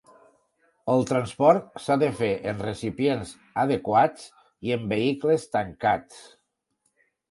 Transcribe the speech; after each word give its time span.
El 0.93 1.03
transport 1.11 1.77
s'ha 1.83 1.99
de 2.05 2.09
fer 2.23 2.31
en 2.53 2.65
recipients 2.69 3.37
adequats 3.67 4.27
i 4.71 4.77
en 4.81 4.93
vehicles 4.99 5.51
tancats. 5.57 6.23